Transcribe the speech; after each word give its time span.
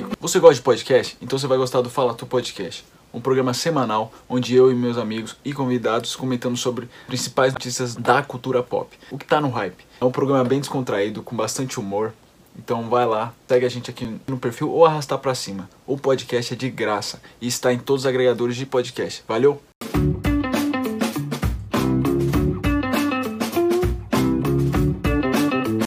amigo, 0.00 0.16
você 0.18 0.38
gosta 0.40 0.56
de 0.56 0.62
podcast? 0.62 1.16
Então 1.20 1.38
você 1.38 1.46
vai 1.46 1.58
gostar 1.58 1.80
do 1.80 1.90
Fala 1.90 2.14
Tu 2.14 2.26
Podcast. 2.26 2.84
Um 3.12 3.20
programa 3.20 3.52
semanal 3.52 4.12
onde 4.28 4.54
eu 4.54 4.70
e 4.70 4.74
meus 4.74 4.96
amigos 4.96 5.36
e 5.44 5.52
convidados 5.52 6.16
comentamos 6.16 6.60
sobre 6.60 6.88
principais 7.06 7.52
notícias 7.52 7.96
da 7.96 8.22
cultura 8.22 8.62
pop. 8.62 8.96
O 9.10 9.18
que 9.18 9.26
tá 9.26 9.40
no 9.40 9.50
hype. 9.50 9.84
É 10.00 10.04
um 10.04 10.10
programa 10.12 10.44
bem 10.44 10.60
descontraído, 10.60 11.22
com 11.22 11.36
bastante 11.36 11.78
humor. 11.78 12.12
Então 12.56 12.88
vai 12.88 13.06
lá, 13.06 13.32
segue 13.48 13.66
a 13.66 13.68
gente 13.68 13.90
aqui 13.90 14.20
no 14.26 14.38
perfil 14.38 14.70
ou 14.70 14.86
arrastar 14.86 15.18
para 15.18 15.34
cima. 15.34 15.68
O 15.86 15.98
podcast 15.98 16.52
é 16.52 16.56
de 16.56 16.70
graça 16.70 17.20
e 17.40 17.46
está 17.46 17.72
em 17.72 17.78
todos 17.78 18.02
os 18.02 18.06
agregadores 18.06 18.56
de 18.56 18.66
podcast. 18.66 19.22
Valeu? 19.26 19.60